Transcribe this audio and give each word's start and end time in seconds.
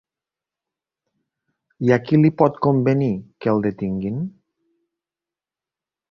I 1.87 1.91
a 1.97 1.99
qui 2.07 2.19
li 2.21 2.31
pot 2.39 2.57
convenir, 2.67 3.09
que 3.45 3.51
el 3.53 3.61
detinguin? 3.67 4.17